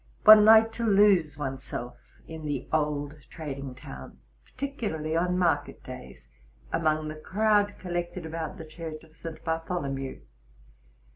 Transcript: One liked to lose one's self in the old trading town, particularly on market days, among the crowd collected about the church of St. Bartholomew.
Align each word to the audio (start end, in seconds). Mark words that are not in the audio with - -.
One 0.23 0.43
liked 0.45 0.73
to 0.77 0.83
lose 0.83 1.37
one's 1.37 1.61
self 1.63 1.95
in 2.27 2.43
the 2.47 2.67
old 2.73 3.13
trading 3.29 3.75
town, 3.75 4.17
particularly 4.43 5.15
on 5.15 5.37
market 5.37 5.83
days, 5.83 6.27
among 6.73 7.07
the 7.07 7.19
crowd 7.21 7.75
collected 7.77 8.25
about 8.25 8.57
the 8.57 8.65
church 8.65 9.03
of 9.03 9.15
St. 9.15 9.43
Bartholomew. 9.43 10.21